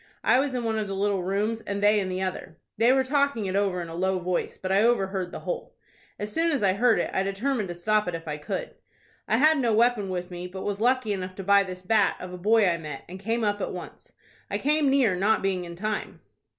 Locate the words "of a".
12.19-12.37